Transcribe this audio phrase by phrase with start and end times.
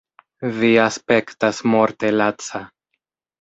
[0.61, 2.63] Vi aspektas morte laca.